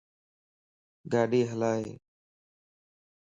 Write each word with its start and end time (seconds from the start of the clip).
ڳاڏي 1.11 1.41
ھلائي 1.51 1.87